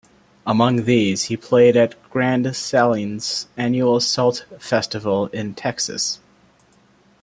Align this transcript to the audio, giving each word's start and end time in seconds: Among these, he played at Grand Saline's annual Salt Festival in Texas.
Among 0.47 0.85
these, 0.85 1.25
he 1.25 1.37
played 1.37 1.77
at 1.77 1.93
Grand 2.09 2.55
Saline's 2.55 3.45
annual 3.55 3.99
Salt 3.99 4.45
Festival 4.57 5.27
in 5.27 5.53
Texas. 5.53 6.19